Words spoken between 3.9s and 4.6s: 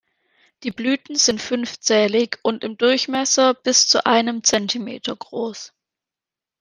einem